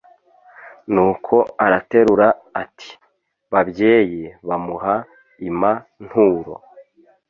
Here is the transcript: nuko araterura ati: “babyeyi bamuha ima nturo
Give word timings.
nuko 0.93 1.35
araterura 1.65 2.27
ati: 2.61 2.89
“babyeyi 3.53 4.21
bamuha 4.47 4.95
ima 5.49 5.71
nturo 6.05 6.53